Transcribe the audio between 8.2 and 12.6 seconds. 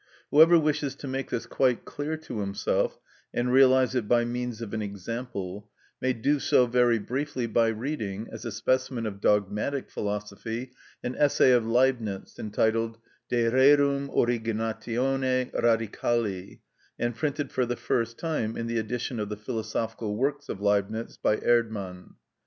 as a specimen of dogmatic philosophy, an essay of Leibnitz